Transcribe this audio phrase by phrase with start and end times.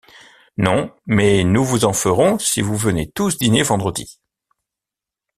[0.57, 4.19] Non, mais nous vous en ferons si vous venez tous dîner vendredi.